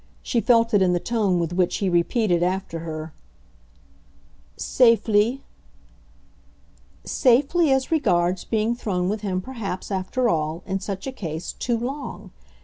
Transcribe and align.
She 0.23 0.41
felt 0.41 0.73
it 0.73 0.81
in 0.81 0.93
the 0.93 0.99
tone 0.99 1.37
with 1.37 1.53
which 1.53 1.77
he 1.77 1.87
repeated, 1.87 2.41
after 2.41 2.79
her, 2.79 3.13
"'Safely'?" 4.57 5.43
"Safely 7.05 7.71
as 7.71 7.91
regards 7.91 8.43
being 8.43 8.75
thrown 8.75 9.09
with 9.09 9.21
him 9.21 9.41
perhaps 9.41 9.91
after 9.91 10.27
all, 10.27 10.63
in 10.65 10.79
such 10.79 11.05
a 11.05 11.11
case, 11.11 11.53
too 11.53 11.77
long. 11.77 12.31